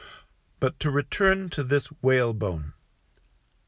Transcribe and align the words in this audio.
But 0.59 0.79
to 0.79 0.89
return 0.89 1.49
to 1.51 1.63
this 1.63 1.85
Whalebone. 2.01 2.73